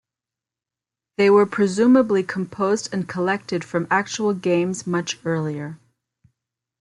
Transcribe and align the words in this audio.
They 1.19 1.29
were 1.29 1.45
presumably 1.45 2.23
composed 2.23 2.91
and 2.91 3.07
collected 3.07 3.63
from 3.63 3.85
actual 3.91 4.33
games 4.33 4.87
much 4.87 5.19
earlier. 5.23 5.77